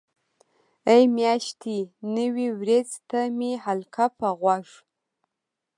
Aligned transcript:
ای 0.91 1.03
میاشتې 1.17 1.75
نوې 2.15 2.47
وریځ 2.59 2.89
ته 3.09 3.19
مې 3.37 3.51
حلقه 3.65 4.05
په 4.19 4.27
غوږ. 4.39 4.67